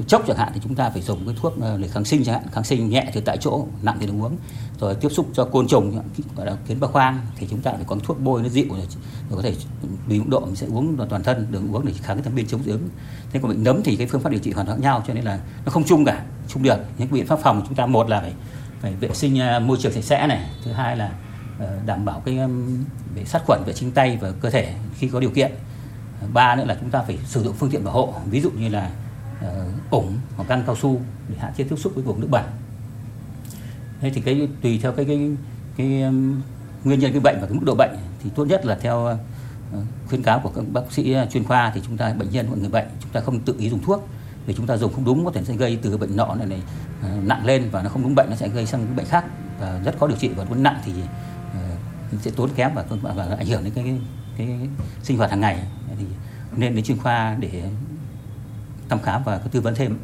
chốc 0.07 0.23
chẳng 0.27 0.37
hạn 0.37 0.51
thì 0.53 0.61
chúng 0.63 0.75
ta 0.75 0.89
phải 0.89 1.01
dùng 1.01 1.25
cái 1.25 1.35
thuốc 1.41 1.61
ờ, 1.61 1.77
để 1.77 1.87
kháng 1.87 2.05
sinh 2.05 2.23
chẳng 2.23 2.35
hạn. 2.35 2.43
Kháng 2.51 2.63
sinh 2.63 2.89
nhẹ 2.89 3.09
thì 3.13 3.21
tại 3.25 3.37
chỗ 3.41 3.65
nặng 3.81 3.97
thì 3.99 4.07
đừng 4.07 4.21
uống. 4.21 4.37
Rồi 4.79 4.95
tiếp 4.95 5.09
xúc 5.09 5.27
cho 5.33 5.45
côn 5.45 5.67
trùng 5.67 6.01
gọi 6.35 6.45
là 6.45 6.57
kiến 6.67 6.79
ba 6.79 6.87
khoang 6.87 7.19
thì 7.35 7.47
chúng 7.49 7.61
ta 7.61 7.71
phải 7.71 7.83
có 7.87 7.95
thuốc 8.03 8.21
bôi 8.21 8.41
nó 8.41 8.49
dịu 8.49 8.65
rồi, 8.69 8.87
rồi 9.29 9.37
có 9.37 9.41
thể 9.41 9.55
tùy 10.07 10.19
mức 10.19 10.25
độ 10.27 10.39
mình 10.39 10.55
sẽ 10.55 10.67
uống 10.67 11.07
toàn 11.09 11.23
thân 11.23 11.47
đừng 11.51 11.75
uống 11.75 11.85
để 11.85 11.93
kháng 12.01 12.21
cái 12.23 12.33
biên 12.33 12.47
chống 12.47 12.63
dị 12.63 12.71
ứng. 12.71 12.89
Thế 13.31 13.39
còn 13.39 13.51
bệnh 13.51 13.63
nấm 13.63 13.83
thì 13.83 13.95
cái 13.95 14.07
phương 14.07 14.21
pháp 14.21 14.29
điều 14.29 14.39
trị 14.39 14.51
hoàn 14.51 14.67
toàn 14.67 14.77
khác 14.77 14.83
nhau 14.83 15.03
cho 15.07 15.13
nên 15.13 15.23
là 15.23 15.39
nó 15.65 15.71
không 15.71 15.83
chung 15.83 16.05
cả 16.05 16.25
chung 16.47 16.63
được. 16.63 16.77
Những 16.97 17.11
biện 17.11 17.27
pháp 17.27 17.39
phòng 17.39 17.63
chúng 17.67 17.75
ta 17.75 17.85
một 17.85 18.09
là 18.09 18.21
phải 18.21 18.33
phải 18.81 18.93
vệ 18.93 19.09
sinh 19.13 19.39
ờ, 19.39 19.59
môi 19.59 19.77
trường 19.81 19.91
sạch 19.91 20.03
sẽ 20.03 20.27
này 20.27 20.49
thứ 20.65 20.71
hai 20.71 20.97
là 20.97 21.11
ờ, 21.59 21.77
đảm 21.85 22.05
bảo 22.05 22.21
cái 22.25 22.37
về 23.15 23.25
sát 23.25 23.41
khuẩn 23.45 23.63
vệ 23.65 23.73
sinh 23.73 23.91
tay 23.91 24.17
và 24.21 24.31
cơ 24.31 24.49
thể 24.49 24.73
khi 24.97 25.07
có 25.07 25.19
điều 25.19 25.29
kiện. 25.29 25.51
Ba 26.33 26.55
nữa 26.55 26.65
là 26.65 26.77
chúng 26.79 26.89
ta 26.89 27.01
phải 27.01 27.17
sử 27.25 27.43
dụng 27.43 27.53
phương 27.53 27.69
tiện 27.69 27.83
bảo 27.83 27.93
hộ. 27.93 28.13
Ví 28.29 28.41
dụ 28.41 28.51
như 28.51 28.69
là 28.69 28.91
Ờ, 29.41 29.65
ủng 29.89 30.17
hoặc 30.35 30.47
găng 30.47 30.63
cao 30.65 30.75
su 30.75 31.01
để 31.29 31.35
hạn 31.39 31.53
chế 31.57 31.63
tiếp 31.63 31.75
xúc 31.75 31.91
với 31.95 32.03
vùng 32.03 32.21
nước 32.21 32.27
bẩn. 32.31 32.43
Thế 34.01 34.09
thì 34.09 34.21
cái 34.21 34.47
tùy 34.61 34.79
theo 34.83 34.91
cái 34.91 35.05
cái 35.05 35.31
cái 35.77 36.01
um, 36.01 36.41
nguyên 36.83 36.99
nhân 36.99 37.11
cái 37.11 37.19
bệnh 37.19 37.35
và 37.41 37.47
cái 37.47 37.53
mức 37.53 37.63
độ 37.65 37.75
bệnh 37.75 37.91
thì 38.23 38.29
tốt 38.35 38.45
nhất 38.45 38.65
là 38.65 38.77
theo 38.81 39.05
ờ, 39.05 39.17
khuyến 40.07 40.23
cáo 40.23 40.39
của 40.39 40.51
các 40.55 40.65
bác 40.73 40.81
sĩ 40.91 41.13
ờ, 41.13 41.27
chuyên 41.31 41.43
khoa 41.43 41.71
thì 41.75 41.81
chúng 41.87 41.97
ta 41.97 42.13
bệnh 42.13 42.29
nhân 42.29 42.47
hoặc 42.47 42.55
người 42.55 42.69
bệnh 42.69 42.85
chúng 43.01 43.11
ta 43.11 43.19
không 43.19 43.39
tự 43.39 43.55
ý 43.59 43.69
dùng 43.69 43.83
thuốc 43.83 44.07
vì 44.45 44.53
chúng 44.53 44.67
ta 44.67 44.77
dùng 44.77 44.93
không 44.93 45.05
đúng 45.05 45.25
có 45.25 45.31
thể 45.31 45.43
sẽ 45.43 45.55
gây 45.55 45.79
từ 45.81 45.97
bệnh 45.97 46.15
nọ 46.15 46.35
này, 46.35 46.47
này 46.47 46.61
nặng 47.23 47.45
lên 47.45 47.69
và 47.71 47.83
nó 47.83 47.89
không 47.89 48.03
đúng 48.03 48.15
bệnh 48.15 48.29
nó 48.29 48.35
sẽ 48.35 48.47
gây 48.47 48.65
sang 48.65 48.81
những 48.81 48.95
bệnh 48.95 49.05
khác 49.05 49.25
và 49.59 49.81
rất 49.85 49.99
khó 49.99 50.07
điều 50.07 50.17
trị. 50.17 50.27
Và 50.27 50.43
muốn 50.43 50.63
nặng 50.63 50.79
thì 50.85 50.91
uh, 50.91 52.21
sẽ 52.21 52.31
tốn 52.35 52.49
kém 52.55 52.71
và, 52.75 52.85
và, 52.89 53.13
và 53.13 53.35
ảnh 53.37 53.47
hưởng 53.47 53.63
đến 53.63 53.73
cái, 53.73 53.83
cái, 53.83 53.97
cái, 54.37 54.47
cái 54.47 54.69
sinh 55.03 55.17
hoạt 55.17 55.29
hàng 55.29 55.41
ngày. 55.41 55.59
Thì 55.99 56.05
nên 56.57 56.75
đến 56.75 56.85
chuyên 56.85 56.97
khoa 56.97 57.35
để 57.39 57.63
thăm 58.89 58.99
khám 59.01 59.21
và 59.25 59.37
tư 59.37 59.61
vấn 59.61 59.75
thêm 59.75 59.97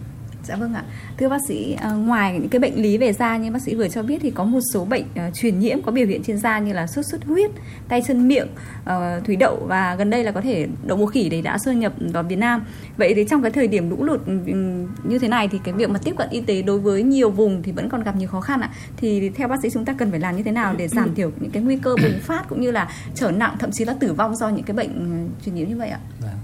Dạ 0.43 0.55
vâng 0.55 0.73
ạ. 0.73 0.83
Thưa 1.17 1.29
bác 1.29 1.37
sĩ, 1.47 1.73
à, 1.73 1.91
ngoài 1.91 2.33
những 2.39 2.49
cái 2.49 2.59
bệnh 2.59 2.81
lý 2.81 2.97
về 2.97 3.13
da 3.13 3.37
như 3.37 3.51
bác 3.51 3.61
sĩ 3.61 3.75
vừa 3.75 3.87
cho 3.87 4.03
biết 4.03 4.17
thì 4.21 4.31
có 4.31 4.43
một 4.43 4.59
số 4.73 4.85
bệnh 4.85 5.03
uh, 5.03 5.33
truyền 5.35 5.59
nhiễm 5.59 5.81
có 5.81 5.91
biểu 5.91 6.07
hiện 6.07 6.23
trên 6.23 6.37
da 6.37 6.59
như 6.59 6.73
là 6.73 6.87
sốt 6.87 7.05
xuất 7.05 7.25
huyết, 7.25 7.51
tay 7.87 8.01
chân 8.07 8.27
miệng, 8.27 8.47
uh, 8.83 9.25
thủy 9.25 9.35
đậu 9.35 9.65
và 9.67 9.95
gần 9.95 10.09
đây 10.09 10.23
là 10.23 10.31
có 10.31 10.41
thể 10.41 10.67
đậu 10.85 10.97
mùa 10.97 11.05
khỉ 11.05 11.29
đấy 11.29 11.41
đã 11.41 11.57
xâm 11.57 11.79
nhập 11.79 11.93
vào 11.99 12.23
Việt 12.23 12.35
Nam. 12.35 12.65
Vậy 12.97 13.13
thì 13.15 13.25
trong 13.29 13.41
cái 13.41 13.51
thời 13.51 13.67
điểm 13.67 13.89
lũ 13.89 14.03
lụt 14.03 14.21
như 15.03 15.19
thế 15.19 15.27
này 15.27 15.47
thì 15.47 15.59
cái 15.63 15.73
việc 15.73 15.89
mà 15.89 15.99
tiếp 16.03 16.15
cận 16.17 16.29
y 16.29 16.41
tế 16.41 16.61
đối 16.61 16.79
với 16.79 17.03
nhiều 17.03 17.29
vùng 17.29 17.63
thì 17.63 17.71
vẫn 17.71 17.89
còn 17.89 18.03
gặp 18.03 18.15
nhiều 18.15 18.27
khó 18.27 18.41
khăn 18.41 18.61
ạ. 18.61 18.69
Thì 18.97 19.29
theo 19.29 19.47
bác 19.47 19.61
sĩ 19.61 19.69
chúng 19.73 19.85
ta 19.85 19.93
cần 19.93 20.11
phải 20.11 20.19
làm 20.19 20.37
như 20.37 20.43
thế 20.43 20.51
nào 20.51 20.75
để 20.77 20.87
giảm 20.87 21.15
thiểu 21.15 21.31
những 21.39 21.51
cái 21.51 21.63
nguy 21.63 21.77
cơ 21.77 21.95
bùng 22.01 22.19
phát 22.21 22.49
cũng 22.49 22.61
như 22.61 22.71
là 22.71 22.89
trở 23.15 23.31
nặng 23.31 23.55
thậm 23.59 23.71
chí 23.71 23.85
là 23.85 23.93
tử 23.99 24.13
vong 24.13 24.35
do 24.35 24.49
những 24.49 24.65
cái 24.65 24.75
bệnh 24.75 25.29
truyền 25.45 25.55
nhiễm 25.55 25.69
như 25.69 25.77
vậy 25.77 25.89
ạ? 25.89 25.99
Vâng 26.21 26.40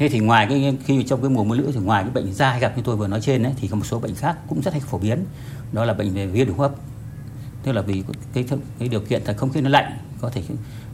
thế 0.00 0.08
thì 0.08 0.18
ngoài 0.18 0.46
cái 0.50 0.76
khi 0.84 1.02
trong 1.02 1.20
cái 1.20 1.30
mùa 1.30 1.44
mưa 1.44 1.56
lũ 1.56 1.64
thì 1.74 1.80
ngoài 1.80 2.02
cái 2.02 2.12
bệnh 2.12 2.32
da 2.32 2.50
hay 2.50 2.60
gặp 2.60 2.72
như 2.76 2.82
tôi 2.82 2.96
vừa 2.96 3.06
nói 3.06 3.20
trên 3.20 3.42
ấy, 3.42 3.52
thì 3.56 3.68
có 3.68 3.76
một 3.76 3.84
số 3.86 4.00
bệnh 4.00 4.14
khác 4.14 4.36
cũng 4.48 4.62
rất 4.62 4.72
hay 4.72 4.80
phổ 4.80 4.98
biến. 4.98 5.24
Đó 5.72 5.84
là 5.84 5.94
bệnh 5.94 6.14
về 6.14 6.26
viêm 6.26 6.46
đường 6.46 6.56
hô 6.56 6.62
hấp. 6.62 6.72
Tức 7.62 7.72
là 7.72 7.82
vì 7.82 8.04
cái 8.32 8.44
cái 8.78 8.88
điều 8.88 9.00
kiện 9.00 9.22
thật 9.24 9.36
không 9.36 9.52
khí 9.52 9.60
nó 9.60 9.68
lạnh 9.68 9.92
có 10.20 10.30
thể 10.30 10.42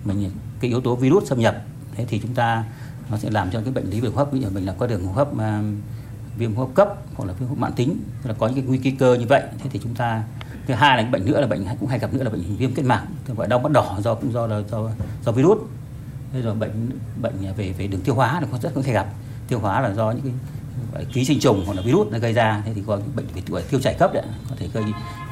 mình 0.05 0.31
cái 0.61 0.71
yếu 0.71 0.81
tố 0.81 0.97
virus 0.97 1.29
xâm 1.29 1.39
nhập 1.39 1.57
thế 1.95 2.05
thì 2.09 2.21
chúng 2.23 2.35
ta 2.35 2.65
nó 3.11 3.19
sẽ 3.19 3.31
làm 3.31 3.51
cho 3.51 3.61
cái 3.61 3.73
bệnh 3.73 3.91
lý 3.91 4.01
về 4.01 4.09
hô 4.09 4.17
hấp 4.17 4.33
ví 4.33 4.41
dụ 4.41 4.49
mình 4.51 4.67
là 4.67 4.73
có 4.79 4.87
đường 4.87 5.07
hô 5.07 5.13
hấp 5.13 5.35
mà 5.35 5.63
viêm 6.39 6.55
hô 6.55 6.65
hấp 6.65 6.75
cấp 6.75 6.89
hoặc 7.15 7.25
là 7.25 7.33
viêm 7.33 7.49
hô 7.49 7.55
hấp 7.55 7.59
mãn 7.59 7.73
tính 7.73 8.01
tức 8.23 8.29
là 8.29 8.35
có 8.39 8.47
những 8.47 8.57
cái 8.57 8.65
nguy 8.65 8.91
cơ 8.91 9.15
như 9.15 9.27
vậy. 9.29 9.43
Thế 9.59 9.71
thì 9.73 9.81
chúng 9.83 9.95
ta 9.95 10.25
thứ 10.67 10.75
hai 10.75 10.97
là 10.97 11.03
cái 11.03 11.11
bệnh 11.11 11.27
nữa 11.27 11.41
là 11.41 11.47
bệnh 11.47 11.65
cũng 11.81 11.89
hay 11.89 11.99
gặp 11.99 12.15
nữa 12.15 12.23
là 12.23 12.31
bệnh 12.31 12.57
viêm 12.57 12.75
kết 12.75 12.83
mạc 12.83 13.03
gọi 13.37 13.47
đau 13.47 13.59
mắt 13.59 13.73
đỏ 13.73 13.99
do 14.03 14.15
cũng 14.15 14.33
do 14.33 14.47
là 14.47 14.63
do 14.71 14.91
do 15.25 15.33
virus 15.33 15.59
thế 16.33 16.41
rồi 16.41 16.55
bệnh 16.55 16.91
bệnh 17.23 17.55
về 17.57 17.73
về 17.79 17.87
đường 17.87 18.01
tiêu 18.01 18.15
hóa 18.15 18.41
là 18.41 18.47
có 18.53 18.59
rất 18.59 18.71
có 18.75 18.83
thể 18.83 18.93
gặp. 18.93 19.07
Tiêu 19.49 19.59
hóa 19.59 19.81
là 19.81 19.95
do 19.95 20.11
những 20.11 20.33
cái 20.95 21.05
ký 21.13 21.25
sinh 21.25 21.41
trùng 21.41 21.63
hoặc 21.67 21.75
là 21.75 21.83
virus 21.83 22.13
nó 22.13 22.19
gây 22.19 22.33
ra. 22.33 22.63
Thế 22.67 22.75
thì 22.75 22.83
có 22.87 22.99
bệnh 23.17 23.27
về 23.35 23.43
tuổi 23.47 23.63
tiêu 23.63 23.81
chảy 23.81 23.95
cấp 23.95 24.11
đấy 24.15 24.25
có 24.51 24.57
thể 24.59 24.69
gây 24.73 24.85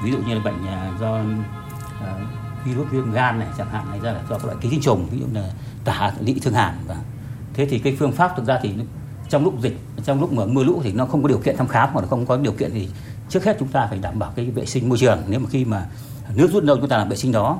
ví 0.04 0.10
dụ 0.10 0.18
như 0.18 0.34
là 0.34 0.40
bệnh 0.44 0.66
à, 0.66 0.92
do 1.00 1.20
uh, 1.20 2.64
virus 2.64 2.90
viêm 2.90 3.12
gan 3.12 3.38
này 3.38 3.48
chẳng 3.58 3.70
hạn 3.70 3.90
này 3.90 4.00
ra 4.00 4.12
là 4.12 4.20
do 4.30 4.38
các 4.38 4.44
loại 4.44 4.56
ký 4.60 4.70
sinh 4.70 4.80
trùng 4.80 5.08
ví 5.10 5.18
dụ 5.20 5.26
là 5.32 5.50
tả 5.84 6.12
lị 6.20 6.34
thương 6.42 6.54
hàn 6.54 6.74
và 6.86 6.94
vâng. 6.94 7.04
thế 7.54 7.66
thì 7.66 7.78
cái 7.78 7.96
phương 7.98 8.12
pháp 8.12 8.32
thực 8.36 8.46
ra 8.46 8.58
thì 8.62 8.74
trong 9.28 9.44
lúc 9.44 9.60
dịch 9.60 9.78
trong 10.04 10.20
lúc 10.20 10.32
mà 10.32 10.44
mưa 10.46 10.64
lũ 10.64 10.80
thì 10.84 10.92
nó 10.92 11.06
không 11.06 11.22
có 11.22 11.28
điều 11.28 11.38
kiện 11.38 11.56
thăm 11.56 11.68
khám 11.68 11.88
hoặc 11.92 12.00
là 12.00 12.06
không 12.06 12.26
có 12.26 12.36
điều 12.36 12.52
kiện 12.52 12.70
thì 12.74 12.88
trước 13.28 13.44
hết 13.44 13.56
chúng 13.58 13.68
ta 13.68 13.86
phải 13.90 13.98
đảm 13.98 14.18
bảo 14.18 14.32
cái 14.36 14.50
vệ 14.50 14.66
sinh 14.66 14.88
môi 14.88 14.98
trường. 14.98 15.22
Nếu 15.28 15.40
mà 15.40 15.48
khi 15.50 15.64
mà 15.64 15.86
nước 16.34 16.50
rút 16.52 16.64
đâu 16.64 16.76
chúng 16.76 16.88
ta 16.88 16.96
làm 16.98 17.08
vệ 17.08 17.16
sinh 17.16 17.32
đó 17.32 17.58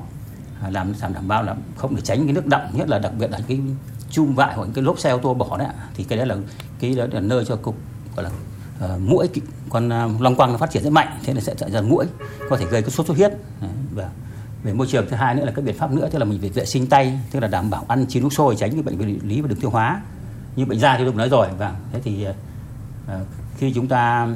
làm 0.70 0.92
làm 1.00 1.14
đảm 1.14 1.28
bảo 1.28 1.42
là 1.42 1.56
không 1.76 1.96
để 1.96 2.02
tránh 2.04 2.24
cái 2.24 2.32
nước 2.32 2.46
đọng 2.46 2.70
nhất 2.72 2.88
là 2.88 2.98
đặc 2.98 3.12
biệt 3.18 3.30
là 3.30 3.40
cái 3.48 3.60
chum 4.10 4.34
vại 4.34 4.54
hoặc 4.56 4.68
cái 4.74 4.84
lốp 4.84 4.98
xe 4.98 5.10
ô 5.10 5.18
tô 5.18 5.34
bỏ 5.34 5.56
đấy 5.58 5.68
thì 5.94 6.04
cái 6.04 6.18
đấy 6.18 6.26
là 6.26 6.36
cái 6.80 6.94
đó 6.94 7.06
là 7.12 7.20
nơi 7.20 7.44
cho 7.44 7.56
cục 7.56 7.76
gọi 8.16 8.24
là 8.24 8.30
ờ, 8.80 8.94
uh, 8.94 9.00
mũi 9.00 9.28
con 9.68 9.88
ờ, 9.88 10.04
uh, 10.14 10.20
long 10.20 10.36
quăng 10.36 10.52
nó 10.52 10.58
phát 10.58 10.70
triển 10.70 10.82
rất 10.82 10.90
mạnh 10.90 11.18
thế 11.24 11.34
là 11.34 11.40
sẽ 11.40 11.54
tạo 11.54 11.70
ra 11.70 11.80
mũi 11.80 12.04
có 12.50 12.56
thể 12.56 12.66
gây 12.66 12.82
cái 12.82 12.90
sốt 12.90 13.06
xuất 13.06 13.16
huyết. 13.16 13.32
Và 13.94 14.10
về 14.62 14.72
môi 14.72 14.86
trường 14.86 15.06
thứ 15.10 15.16
hai 15.16 15.34
nữa 15.34 15.44
là 15.44 15.52
các 15.52 15.64
biện 15.64 15.78
pháp 15.78 15.92
nữa 15.92 16.08
tức 16.12 16.18
là 16.18 16.24
mình 16.24 16.40
phải 16.40 16.48
vệ 16.48 16.64
sinh 16.64 16.86
tay 16.86 17.18
tức 17.30 17.40
là 17.40 17.48
đảm 17.48 17.70
bảo 17.70 17.84
ăn 17.88 18.06
chín 18.08 18.22
nước 18.22 18.32
sôi 18.32 18.56
tránh 18.56 18.70
cái 18.72 18.82
bệnh 18.82 18.98
về 18.98 19.06
lý 19.22 19.40
và 19.40 19.48
đường 19.48 19.60
tiêu 19.60 19.70
hóa. 19.70 20.02
Như 20.56 20.66
bệnh 20.66 20.78
da 20.78 20.98
thì 20.98 21.04
lúc 21.04 21.16
nói 21.16 21.28
rồi 21.28 21.48
và 21.58 21.76
thế 21.92 22.00
thì 22.04 22.26
uh, 23.06 23.26
khi 23.58 23.72
chúng 23.74 23.88
ta 23.88 24.28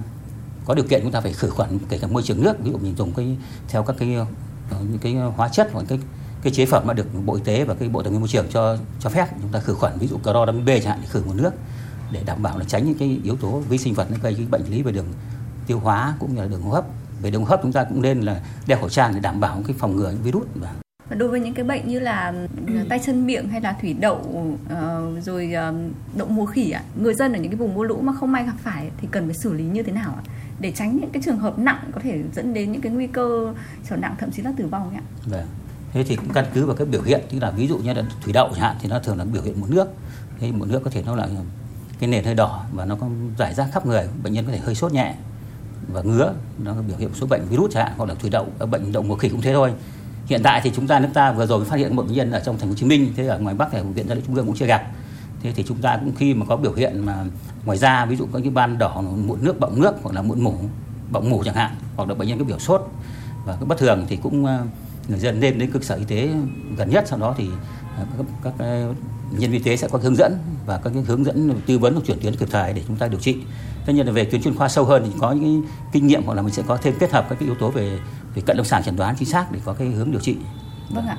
có 0.64 0.74
điều 0.74 0.84
kiện 0.84 1.02
chúng 1.02 1.12
ta 1.12 1.20
phải 1.20 1.32
khử 1.32 1.50
khuẩn 1.50 1.78
kể 1.88 1.98
cả 1.98 2.06
môi 2.06 2.22
trường 2.22 2.42
nước 2.42 2.60
ví 2.64 2.70
dụ 2.70 2.78
mình 2.78 2.94
dùng 2.96 3.12
cái 3.12 3.36
theo 3.68 3.82
các 3.82 3.96
cái 3.98 4.08
những 4.70 4.98
cái 5.00 5.14
hóa 5.14 5.48
chất 5.48 5.68
hoặc 5.72 5.84
cái 5.88 5.98
cái 6.42 6.52
chế 6.52 6.66
phẩm 6.66 6.82
mà 6.86 6.94
được 6.94 7.06
bộ 7.26 7.34
y 7.34 7.42
tế 7.44 7.64
và 7.64 7.74
cái 7.74 7.88
bộ 7.88 8.02
tài 8.02 8.10
nguyên 8.10 8.20
môi 8.20 8.28
trường 8.28 8.46
cho 8.50 8.76
cho 9.00 9.10
phép 9.10 9.26
chúng 9.42 9.52
ta 9.52 9.60
khử 9.60 9.74
khuẩn 9.74 9.92
ví 9.98 10.06
dụ 10.06 10.18
cloramin 10.18 10.64
B 10.64 10.68
chẳng 10.68 10.90
hạn 10.90 10.98
để 11.02 11.08
khử 11.10 11.22
nguồn 11.22 11.36
nước 11.36 11.50
để 12.12 12.22
đảm 12.26 12.42
bảo 12.42 12.58
là 12.58 12.64
tránh 12.64 12.84
những 12.84 12.98
cái 12.98 13.20
yếu 13.24 13.36
tố 13.36 13.62
vi 13.68 13.78
sinh 13.78 13.94
vật 13.94 14.10
nó 14.10 14.16
gây 14.22 14.34
cái 14.34 14.46
bệnh 14.50 14.62
lý 14.70 14.82
về 14.82 14.92
đường 14.92 15.06
tiêu 15.66 15.78
hóa 15.78 16.14
cũng 16.18 16.34
như 16.34 16.42
là 16.42 16.48
đường 16.48 16.62
hô 16.62 16.70
hấp. 16.70 16.84
Về 17.22 17.30
đường 17.30 17.44
hô 17.44 17.48
hấp 17.48 17.60
chúng 17.62 17.72
ta 17.72 17.84
cũng 17.84 18.02
nên 18.02 18.20
là 18.20 18.40
đeo 18.66 18.78
khẩu 18.78 18.88
trang 18.88 19.14
để 19.14 19.20
đảm 19.20 19.40
bảo 19.40 19.62
cái 19.66 19.76
phòng 19.78 19.96
ngừa 19.96 20.10
những 20.10 20.22
virus 20.22 20.46
và 20.54 20.74
và 21.08 21.16
đối 21.16 21.28
với 21.28 21.40
những 21.40 21.54
cái 21.54 21.64
bệnh 21.64 21.88
như 21.88 22.00
là 22.00 22.34
ừ, 22.66 22.74
tay 22.88 23.00
chân 23.06 23.26
miệng 23.26 23.48
hay 23.48 23.60
là 23.60 23.76
thủy 23.80 23.94
đậu 24.00 24.16
uh, 24.16 25.24
rồi 25.24 25.52
uh, 25.70 25.92
đậu 26.16 26.28
mùa 26.28 26.46
khỉ 26.46 26.70
ạ 26.70 26.82
người 26.96 27.14
dân 27.14 27.32
ở 27.32 27.38
những 27.38 27.50
cái 27.52 27.58
vùng 27.58 27.74
mưa 27.74 27.84
lũ 27.84 28.00
mà 28.00 28.12
không 28.20 28.32
may 28.32 28.44
gặp 28.44 28.56
phải 28.62 28.90
thì 29.00 29.08
cần 29.10 29.26
phải 29.26 29.34
xử 29.34 29.52
lý 29.52 29.64
như 29.64 29.82
thế 29.82 29.92
nào 29.92 30.14
ạ? 30.16 30.22
Để 30.60 30.72
tránh 30.72 30.96
những 30.96 31.10
cái 31.12 31.22
trường 31.24 31.38
hợp 31.38 31.58
nặng 31.58 31.90
có 31.92 32.00
thể 32.00 32.22
dẫn 32.34 32.54
đến 32.54 32.72
những 32.72 32.80
cái 32.80 32.92
nguy 32.92 33.06
cơ 33.06 33.54
trở 33.90 33.96
nặng 33.96 34.14
thậm 34.18 34.30
chí 34.30 34.42
là 34.42 34.52
tử 34.56 34.66
vong 34.66 34.94
ạ. 34.94 35.02
Vâng 35.26 35.46
thế 35.92 36.04
thì 36.04 36.16
cũng 36.16 36.28
căn 36.34 36.44
cứ 36.54 36.66
vào 36.66 36.76
cái 36.76 36.86
biểu 36.86 37.02
hiện, 37.02 37.20
tức 37.30 37.38
là 37.38 37.50
ví 37.50 37.68
dụ 37.68 37.78
như 37.78 37.92
là 37.92 38.02
thủy 38.22 38.32
đậu 38.32 38.48
chẳng 38.48 38.60
hạn, 38.60 38.76
thì 38.80 38.88
nó 38.88 38.98
thường 38.98 39.18
là 39.18 39.24
biểu 39.24 39.42
hiện 39.42 39.60
mụn 39.60 39.70
nước. 39.70 39.88
Thế 40.40 40.52
mụn 40.52 40.68
nước 40.68 40.80
có 40.84 40.90
thể 40.90 41.02
nó 41.06 41.14
là 41.14 41.28
cái 41.98 42.08
nền 42.08 42.24
hơi 42.24 42.34
đỏ 42.34 42.64
và 42.72 42.84
nó 42.84 42.94
có 42.94 43.06
giải 43.38 43.54
rác 43.54 43.68
khắp 43.72 43.86
người, 43.86 44.08
bệnh 44.22 44.32
nhân 44.32 44.46
có 44.46 44.52
thể 44.52 44.58
hơi 44.58 44.74
sốt 44.74 44.92
nhẹ 44.92 45.14
và 45.92 46.02
ngứa. 46.02 46.32
Nó 46.58 46.74
biểu 46.88 46.96
hiện 46.98 47.08
một 47.08 47.14
số 47.20 47.26
bệnh 47.26 47.42
virus 47.50 47.72
chẳng 47.74 47.86
hạn, 47.86 47.94
hoặc 47.96 48.08
là 48.08 48.14
thủy 48.14 48.30
đậu 48.30 48.46
bệnh 48.70 48.92
đậu 48.92 49.02
mùa 49.02 49.16
khỉ 49.16 49.28
cũng 49.28 49.40
thế 49.40 49.52
thôi. 49.52 49.72
Hiện 50.26 50.40
tại 50.44 50.60
thì 50.64 50.72
chúng 50.76 50.86
ta 50.86 51.00
nước 51.00 51.08
ta 51.14 51.32
vừa 51.32 51.46
rồi 51.46 51.64
phát 51.64 51.76
hiện 51.76 51.96
một 51.96 52.02
bệnh 52.02 52.14
nhân 52.14 52.32
ở 52.32 52.40
trong 52.40 52.58
thành 52.58 52.68
phố 52.68 52.72
Hồ 52.72 52.76
Chí 52.76 52.86
Minh, 52.86 53.12
thế 53.16 53.26
ở 53.26 53.38
ngoài 53.38 53.54
Bắc 53.54 53.68
thì 53.72 53.78
viện 53.94 54.08
gia 54.08 54.14
liễu 54.14 54.24
trung 54.26 54.34
ương 54.34 54.46
cũng 54.46 54.56
chưa 54.56 54.66
gặp. 54.66 54.82
Thế 55.42 55.52
thì 55.52 55.64
chúng 55.68 55.76
ta 55.76 55.96
cũng 55.96 56.14
khi 56.14 56.34
mà 56.34 56.46
có 56.48 56.56
biểu 56.56 56.72
hiện 56.72 57.06
mà 57.06 57.24
ngoài 57.64 57.78
da, 57.78 58.04
ví 58.04 58.16
dụ 58.16 58.26
có 58.32 58.40
cái 58.42 58.50
ban 58.50 58.78
đỏ, 58.78 59.02
mụn 59.26 59.38
nước, 59.42 59.60
bọng 59.60 59.80
nước, 59.80 59.94
hoặc 60.02 60.14
là 60.14 60.22
mụn 60.22 60.40
mủ, 60.40 60.54
bọng 61.10 61.30
mủ 61.30 61.42
chẳng 61.44 61.54
hạn, 61.54 61.70
hoặc 61.96 62.08
là 62.08 62.14
bệnh 62.14 62.28
nhân 62.28 62.38
có 62.38 62.44
biểu 62.44 62.58
sốt 62.58 62.90
và 63.46 63.54
cái 63.54 63.64
bất 63.64 63.78
thường 63.78 64.04
thì 64.08 64.16
cũng 64.16 64.46
người 65.08 65.18
dân 65.18 65.40
nên 65.40 65.58
đến 65.58 65.70
cơ 65.70 65.80
sở 65.82 65.94
y 65.94 66.04
tế 66.04 66.28
gần 66.76 66.90
nhất 66.90 67.04
sau 67.08 67.18
đó 67.18 67.34
thì 67.38 67.48
à, 67.96 68.04
các, 68.42 68.52
các 68.58 68.66
nhân 69.30 69.50
viên 69.50 69.52
y 69.52 69.58
tế 69.58 69.76
sẽ 69.76 69.88
có 69.88 69.98
hướng 70.02 70.16
dẫn 70.16 70.38
và 70.66 70.80
các 70.84 70.92
hướng 71.06 71.24
dẫn 71.24 71.60
tư 71.66 71.78
vấn 71.78 72.00
chuyển 72.06 72.18
tuyến 72.22 72.36
kịp 72.36 72.48
thời 72.50 72.72
để 72.72 72.82
chúng 72.86 72.96
ta 72.96 73.08
điều 73.08 73.20
trị. 73.20 73.36
Tất 73.86 73.92
nhiên 73.92 74.06
là 74.06 74.12
về 74.12 74.24
tuyến 74.24 74.42
chuyên 74.42 74.56
khoa 74.56 74.68
sâu 74.68 74.84
hơn 74.84 75.02
thì 75.06 75.18
có 75.20 75.32
những 75.32 75.64
kinh 75.92 76.06
nghiệm 76.06 76.24
hoặc 76.24 76.34
là 76.34 76.42
mình 76.42 76.54
sẽ 76.54 76.62
có 76.66 76.76
thêm 76.76 76.94
kết 76.98 77.12
hợp 77.12 77.26
các 77.28 77.36
cái 77.40 77.46
yếu 77.46 77.54
tố 77.54 77.70
về 77.70 77.98
về 78.34 78.42
cận 78.46 78.56
lâm 78.56 78.66
sàng 78.66 78.82
chẩn 78.82 78.96
đoán 78.96 79.16
chính 79.18 79.28
xác 79.28 79.52
để 79.52 79.60
có 79.64 79.72
cái 79.72 79.88
hướng 79.88 80.10
điều 80.10 80.20
trị. 80.20 80.36
Vâng 80.90 81.06
ạ. 81.06 81.18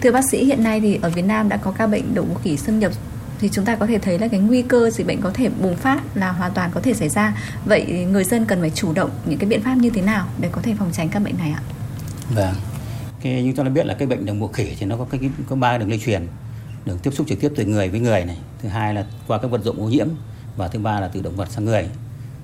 Thưa 0.00 0.12
bác 0.12 0.24
sĩ 0.30 0.44
hiện 0.44 0.62
nay 0.62 0.80
thì 0.80 0.98
ở 1.02 1.10
Việt 1.10 1.24
Nam 1.24 1.48
đã 1.48 1.56
có 1.56 1.70
ca 1.70 1.86
bệnh 1.86 2.14
đậu 2.14 2.24
mùa 2.24 2.34
khỉ 2.42 2.56
xâm 2.56 2.78
nhập 2.78 2.92
thì 3.40 3.48
chúng 3.52 3.64
ta 3.64 3.76
có 3.76 3.86
thể 3.86 3.98
thấy 3.98 4.18
là 4.18 4.28
cái 4.28 4.40
nguy 4.40 4.62
cơ 4.62 4.90
dịch 4.90 5.06
bệnh 5.06 5.20
có 5.20 5.30
thể 5.34 5.48
bùng 5.48 5.76
phát 5.76 6.00
là 6.14 6.32
hoàn 6.32 6.52
toàn 6.52 6.70
có 6.74 6.80
thể 6.80 6.94
xảy 6.94 7.08
ra. 7.08 7.36
Vậy 7.64 8.06
người 8.10 8.24
dân 8.24 8.44
cần 8.44 8.60
phải 8.60 8.70
chủ 8.70 8.92
động 8.92 9.10
những 9.26 9.38
cái 9.38 9.48
biện 9.48 9.62
pháp 9.62 9.74
như 9.74 9.90
thế 9.90 10.02
nào 10.02 10.26
để 10.40 10.48
có 10.52 10.62
thể 10.62 10.74
phòng 10.78 10.90
tránh 10.92 11.08
các 11.08 11.22
bệnh 11.22 11.38
này 11.38 11.50
ạ? 11.50 11.62
Vâng 12.34 12.54
cái 13.22 13.42
chúng 13.44 13.54
ta 13.56 13.62
đã 13.62 13.70
biết 13.70 13.86
là 13.86 13.94
cái 13.94 14.08
bệnh 14.08 14.26
đường 14.26 14.38
mùa 14.38 14.48
khỉ 14.48 14.76
thì 14.78 14.86
nó 14.86 14.96
có 14.96 15.04
cái 15.04 15.20
có 15.48 15.56
ba 15.56 15.78
đường 15.78 15.88
lây 15.88 15.98
truyền, 15.98 16.26
đường 16.84 16.98
tiếp 17.02 17.10
xúc 17.10 17.26
trực 17.28 17.40
tiếp 17.40 17.52
từ 17.56 17.64
người 17.64 17.88
với 17.88 18.00
người 18.00 18.24
này, 18.24 18.38
thứ 18.62 18.68
hai 18.68 18.94
là 18.94 19.06
qua 19.26 19.38
các 19.38 19.50
vật 19.50 19.64
dụng 19.64 19.80
ô 19.80 19.88
nhiễm 19.88 20.08
và 20.56 20.68
thứ 20.68 20.78
ba 20.78 21.00
là 21.00 21.08
từ 21.08 21.22
động 21.22 21.36
vật 21.36 21.50
sang 21.50 21.64
người. 21.64 21.88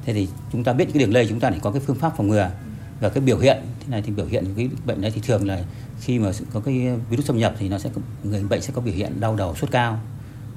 Thế 0.05 0.13
thì 0.13 0.29
chúng 0.53 0.65
ta 0.65 0.73
biết 0.73 0.85
cái 0.95 1.03
đường 1.03 1.13
lây, 1.13 1.27
chúng 1.29 1.41
ta 1.41 1.51
phải 1.51 1.61
có 1.63 1.71
cái 1.71 1.81
phương 1.87 1.97
pháp 1.97 2.17
phòng 2.17 2.29
ngừa 2.29 2.51
và 3.01 3.09
cái 3.09 3.21
biểu 3.21 3.39
hiện, 3.39 3.59
thế 3.81 3.87
này 3.89 4.03
thì 4.03 4.13
biểu 4.13 4.27
hiện 4.27 4.45
cái 4.57 4.69
bệnh 4.87 5.01
này 5.01 5.11
thì 5.11 5.21
thường 5.21 5.47
là 5.47 5.65
khi 6.01 6.19
mà 6.19 6.31
có 6.53 6.61
cái 6.61 6.91
virus 7.11 7.27
xâm 7.27 7.39
nhập 7.39 7.55
thì 7.59 7.69
nó 7.69 7.79
sẽ 7.79 7.91
người 8.25 8.43
bệnh 8.43 8.63
sẽ 8.63 8.73
có 8.75 8.81
biểu 8.81 8.95
hiện 8.95 9.21
đau 9.21 9.37
đầu 9.37 9.55
sốt 9.55 9.71
cao 9.71 10.01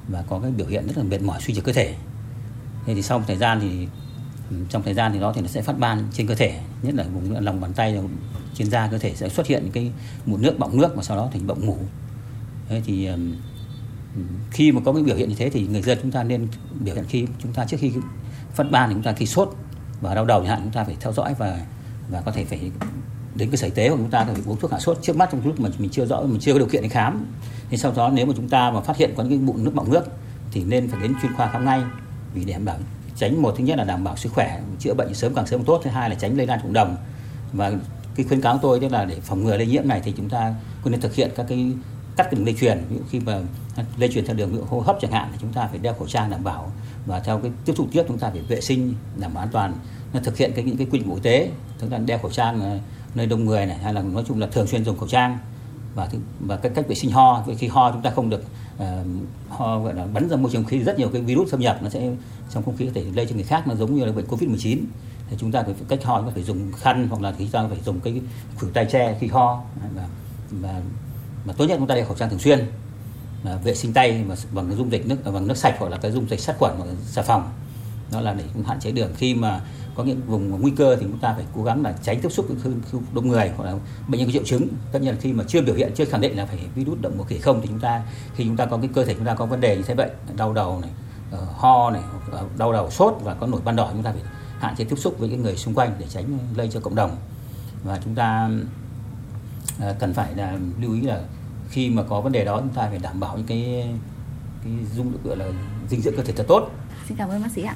và 0.08 0.24
có 0.28 0.40
cái 0.40 0.50
biểu 0.50 0.66
hiện 0.66 0.86
rất 0.86 0.98
là 0.98 1.04
mệt 1.04 1.22
mỏi 1.22 1.40
suy 1.40 1.54
nhược 1.54 1.64
cơ 1.64 1.72
thể. 1.72 1.94
Thế 2.86 2.94
thì 2.94 3.02
sau 3.02 3.18
một 3.18 3.24
thời 3.28 3.36
gian 3.36 3.60
thì 3.60 3.88
trong 4.68 4.82
thời 4.82 4.94
gian 4.94 5.12
thì 5.12 5.20
đó 5.20 5.32
thì 5.32 5.40
nó 5.40 5.46
sẽ 5.46 5.62
phát 5.62 5.78
ban 5.78 6.04
trên 6.12 6.26
cơ 6.26 6.34
thể, 6.34 6.60
nhất 6.82 6.94
là 6.94 7.04
vùng 7.04 7.44
lòng 7.44 7.60
bàn 7.60 7.72
tay 7.72 7.98
trên 8.54 8.70
da 8.70 8.88
cơ 8.90 8.98
thể 8.98 9.14
sẽ 9.14 9.28
xuất 9.28 9.46
hiện 9.46 9.70
cái 9.72 9.92
mụn 10.26 10.42
nước, 10.42 10.58
bọng 10.58 10.78
nước 10.78 10.96
và 10.96 11.02
sau 11.02 11.16
đó 11.16 11.28
thành 11.32 11.46
bọng 11.46 11.66
mủ. 11.66 11.76
Thế 12.68 12.82
thì 12.84 13.08
khi 14.50 14.72
mà 14.72 14.80
có 14.84 14.92
cái 14.92 15.02
biểu 15.02 15.16
hiện 15.16 15.28
như 15.28 15.34
thế 15.38 15.50
thì 15.50 15.66
người 15.66 15.82
dân 15.82 15.98
chúng 16.02 16.10
ta 16.10 16.22
nên 16.22 16.48
biểu 16.80 16.94
hiện 16.94 17.04
khi 17.08 17.26
chúng 17.42 17.52
ta 17.52 17.64
trước 17.64 17.76
khi 17.80 17.92
phát 18.54 18.70
ban 18.70 18.88
thì 18.88 18.94
chúng 18.94 19.02
ta 19.02 19.12
khi 19.12 19.26
sốt 19.26 19.56
và 20.00 20.14
đau 20.14 20.24
đầu 20.24 20.40
chẳng 20.40 20.50
hạn, 20.50 20.60
chúng 20.62 20.72
ta 20.72 20.84
phải 20.84 20.96
theo 21.00 21.12
dõi 21.12 21.34
và 21.38 21.66
và 22.10 22.20
có 22.20 22.32
thể 22.32 22.44
phải 22.44 22.70
đến 23.34 23.50
cơ 23.50 23.56
sở 23.56 23.66
y 23.66 23.70
tế 23.70 23.88
hoặc 23.88 23.96
chúng 23.96 24.10
ta 24.10 24.24
phải 24.24 24.42
uống 24.46 24.56
thuốc 24.60 24.72
hạ 24.72 24.78
sốt 24.78 24.98
trước 25.02 25.16
mắt 25.16 25.28
trong 25.32 25.40
lúc 25.44 25.60
mà 25.60 25.68
mình 25.78 25.90
chưa 25.90 26.06
rõ, 26.06 26.20
mình 26.20 26.40
chưa 26.40 26.52
có 26.52 26.58
điều 26.58 26.68
kiện 26.68 26.82
để 26.82 26.88
khám. 26.88 27.26
Thì 27.70 27.76
sau 27.76 27.92
đó 27.96 28.10
nếu 28.14 28.26
mà 28.26 28.32
chúng 28.36 28.48
ta 28.48 28.70
mà 28.70 28.80
phát 28.80 28.96
hiện 28.96 29.10
có 29.16 29.22
những 29.22 29.46
bụng 29.46 29.64
nước, 29.64 29.74
bọng 29.74 29.92
nước 29.92 30.04
thì 30.52 30.64
nên 30.64 30.88
phải 30.88 31.00
đến 31.02 31.14
chuyên 31.22 31.34
khoa 31.34 31.50
khám 31.52 31.64
ngay 31.64 31.82
vì 32.34 32.44
để 32.44 32.52
đảm 32.52 32.64
bảo 32.64 32.76
tránh 33.18 33.42
một, 33.42 33.54
thứ 33.58 33.64
nhất 33.64 33.78
là 33.78 33.84
đảm 33.84 34.04
bảo 34.04 34.16
sức 34.16 34.32
khỏe, 34.32 34.60
chữa 34.78 34.94
bệnh 34.94 35.14
sớm 35.14 35.34
càng 35.34 35.46
sớm 35.46 35.64
tốt, 35.64 35.80
thứ 35.84 35.90
hai 35.90 36.10
là 36.10 36.14
tránh 36.14 36.36
lây 36.36 36.46
lan 36.46 36.60
cộng 36.62 36.72
đồng. 36.72 36.96
Và 37.52 37.72
cái 38.14 38.26
khuyến 38.26 38.40
cáo 38.40 38.54
của 38.54 38.58
tôi 38.62 38.80
tức 38.80 38.92
là 38.92 39.04
để 39.04 39.20
phòng 39.20 39.44
ngừa 39.44 39.56
lây 39.56 39.66
nhiễm 39.66 39.88
này 39.88 40.00
thì 40.04 40.12
chúng 40.16 40.28
ta 40.28 40.54
cũng 40.82 40.92
nên 40.92 41.00
thực 41.00 41.14
hiện 41.14 41.30
các 41.36 41.46
cái 41.48 41.72
cắt 42.16 42.32
đường 42.32 42.44
lây 42.44 42.54
truyền. 42.60 42.84
Ví 42.88 42.96
dụ 42.96 43.02
khi 43.10 43.20
mà 43.20 43.40
lây 43.96 44.08
truyền 44.12 44.26
theo 44.26 44.36
đường 44.36 44.66
hô 44.66 44.80
hấp 44.80 44.96
chẳng 45.00 45.12
hạn, 45.12 45.28
thì 45.32 45.38
chúng 45.40 45.52
ta 45.52 45.66
phải 45.66 45.78
đeo 45.78 45.94
khẩu 45.94 46.08
trang 46.08 46.30
đảm 46.30 46.44
bảo. 46.44 46.72
Và 47.06 47.20
theo 47.20 47.38
cái 47.38 47.50
tiếp 47.64 47.72
xúc 47.76 47.86
tiếp, 47.92 48.04
chúng 48.08 48.18
ta 48.18 48.30
phải 48.30 48.40
vệ 48.40 48.60
sinh, 48.60 48.94
đảm 49.16 49.34
bảo 49.34 49.42
an 49.42 49.48
toàn. 49.52 49.72
Thực 50.24 50.36
hiện 50.36 50.52
cái 50.54 50.64
những 50.64 50.76
cái 50.76 50.86
quy 50.90 50.98
định 50.98 51.08
của 51.08 51.14
y 51.14 51.20
tế 51.20 51.50
chúng 51.80 51.90
ta 51.90 51.98
đeo 51.98 52.18
khẩu 52.18 52.30
trang 52.30 52.60
ờ, 52.60 52.78
nơi 53.14 53.26
đông 53.26 53.44
người 53.44 53.66
này, 53.66 53.78
hay 53.78 53.94
là 53.94 54.02
nói 54.02 54.24
chung 54.28 54.40
là 54.40 54.46
thường 54.46 54.66
xuyên 54.66 54.84
dùng 54.84 54.98
khẩu 54.98 55.08
trang. 55.08 55.38
Và 55.94 56.08
và 56.40 56.56
cái 56.56 56.72
cách 56.74 56.88
vệ 56.88 56.94
sinh 56.94 57.10
ho, 57.10 57.44
khi 57.58 57.68
ho 57.68 57.92
chúng 57.92 58.02
ta 58.02 58.10
không 58.10 58.30
được 58.30 58.44
ho 59.48 59.80
gọi 59.80 59.94
là, 59.94 60.06
bắn 60.06 60.28
ra 60.28 60.36
môi 60.36 60.50
trường 60.52 60.64
khí, 60.64 60.78
rất 60.78 60.98
nhiều 60.98 61.08
cái 61.12 61.22
virus 61.22 61.50
xâm 61.50 61.60
nhập 61.60 61.78
nó 61.82 61.90
sẽ 61.90 62.10
trong 62.50 62.64
không 62.64 62.76
khí 62.76 62.86
có 62.86 62.92
thể 62.94 63.04
lây 63.14 63.26
cho 63.26 63.34
người 63.34 63.44
khác, 63.44 63.66
nó 63.66 63.74
giống 63.74 63.94
như 63.94 64.04
là 64.04 64.12
bệnh 64.12 64.26
covid 64.26 64.48
19 64.48 64.84
thì 65.30 65.36
chúng 65.40 65.52
ta 65.52 65.62
phải 65.62 65.74
cách 65.88 66.04
ho 66.04 66.22
chúng 66.22 66.30
phải 66.34 66.42
dùng 66.42 66.72
khăn 66.72 67.06
hoặc 67.10 67.22
là 67.22 67.34
chúng 67.38 67.48
ta 67.48 67.66
phải 67.68 67.78
dùng 67.84 68.00
cái 68.00 68.20
khử 68.58 68.68
tay 68.74 68.86
che 68.86 69.16
khi 69.20 69.26
ho. 69.26 69.62
Và 69.94 70.08
và 70.50 70.80
mà 71.44 71.52
tốt 71.52 71.64
nhất 71.64 71.76
chúng 71.78 71.86
ta 71.86 71.94
đeo 71.94 72.04
khẩu 72.04 72.16
trang 72.16 72.30
thường 72.30 72.38
xuyên. 72.38 72.66
Và 73.42 73.56
vệ 73.56 73.74
sinh 73.74 73.92
tay 73.92 74.24
mà 74.28 74.34
bằng 74.52 74.76
dung 74.76 74.92
dịch 74.92 75.06
nước, 75.06 75.16
bằng 75.32 75.46
nước 75.46 75.56
sạch 75.56 75.74
hoặc 75.78 75.88
là 75.88 75.96
cái 75.96 76.12
dung 76.12 76.28
dịch 76.28 76.40
sát 76.40 76.58
khuẩn 76.58 76.72
hoặc 76.78 76.88
xà 77.04 77.22
phòng. 77.22 77.50
Đó 78.12 78.20
là 78.20 78.34
để 78.34 78.44
hạn 78.66 78.80
chế 78.80 78.90
đường 78.90 79.10
khi 79.16 79.34
mà 79.34 79.60
có 79.98 80.04
những 80.04 80.20
vùng 80.26 80.60
nguy 80.60 80.70
cơ 80.70 80.96
thì 80.96 81.06
chúng 81.10 81.18
ta 81.18 81.34
phải 81.34 81.44
cố 81.54 81.62
gắng 81.64 81.82
là 81.82 81.94
tránh 82.02 82.20
tiếp 82.20 82.28
xúc 82.28 82.46
với 82.48 82.72
đông 83.14 83.28
người 83.28 83.50
hoặc 83.56 83.64
là 83.64 83.74
bệnh 84.08 84.18
nhân 84.18 84.28
có 84.28 84.32
triệu 84.32 84.44
chứng. 84.44 84.68
Tất 84.92 85.02
nhiên 85.02 85.14
là 85.14 85.20
khi 85.20 85.32
mà 85.32 85.44
chưa 85.48 85.62
biểu 85.62 85.74
hiện, 85.74 85.92
chưa 85.94 86.04
khẳng 86.04 86.20
định 86.20 86.36
là 86.36 86.46
phải 86.46 86.58
virus 86.74 87.00
động 87.00 87.12
mùa 87.18 87.24
khỉ 87.24 87.38
không 87.38 87.60
thì 87.60 87.68
chúng 87.68 87.80
ta, 87.80 88.02
khi 88.34 88.44
chúng 88.44 88.56
ta 88.56 88.66
có 88.66 88.76
cái 88.76 88.90
cơ 88.94 89.04
thể 89.04 89.14
chúng 89.14 89.24
ta 89.24 89.34
có 89.34 89.46
vấn 89.46 89.60
đề 89.60 89.76
như 89.76 89.82
thế 89.82 89.94
vậy 89.94 90.10
đau 90.36 90.52
đầu 90.52 90.80
này 90.80 90.90
ờ, 91.30 91.46
ho 91.56 91.90
này 91.90 92.02
đau 92.58 92.72
đầu 92.72 92.90
sốt 92.90 93.18
và 93.22 93.34
có 93.34 93.46
nổi 93.46 93.60
ban 93.64 93.76
đỏ, 93.76 93.90
chúng 93.92 94.02
ta 94.02 94.12
phải 94.12 94.22
hạn 94.58 94.76
chế 94.76 94.84
tiếp 94.84 94.96
xúc 94.96 95.18
với 95.18 95.28
những 95.28 95.42
người 95.42 95.56
xung 95.56 95.74
quanh 95.74 95.92
để 95.98 96.06
tránh 96.08 96.38
lây 96.56 96.68
cho 96.70 96.80
cộng 96.80 96.94
đồng. 96.94 97.16
Và 97.84 98.00
chúng 98.04 98.14
ta 98.14 98.50
ờ, 99.80 99.94
cần 99.98 100.14
phải 100.14 100.34
là 100.34 100.58
lưu 100.80 100.94
ý 100.94 101.00
là 101.00 101.20
khi 101.70 101.90
mà 101.90 102.02
có 102.02 102.20
vấn 102.20 102.32
đề 102.32 102.44
đó, 102.44 102.60
chúng 102.60 102.74
ta 102.74 102.86
phải 102.90 102.98
đảm 102.98 103.20
bảo 103.20 103.36
những 103.36 103.46
cái 103.46 103.88
cái 104.64 104.72
dung, 104.96 105.12
gọi 105.24 105.36
là 105.36 105.46
dinh 105.90 106.00
dưỡng 106.00 106.16
cơ 106.16 106.22
thể 106.22 106.32
thật 106.32 106.44
tốt. 106.48 106.70
Xin 107.08 107.16
cảm 107.16 107.28
ơn 107.28 107.42
bác 107.42 107.52
sĩ 107.52 107.62
ạ. 107.62 107.74